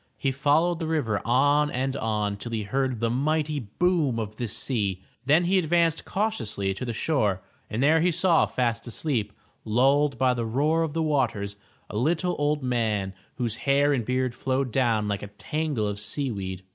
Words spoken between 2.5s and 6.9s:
he heard the mighty boom of the sea. Then he advanced cautiously to